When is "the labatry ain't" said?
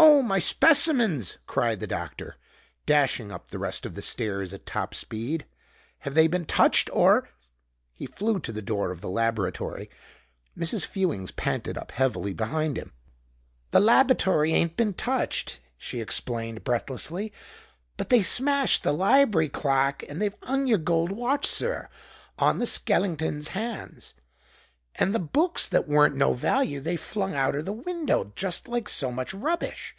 13.72-14.76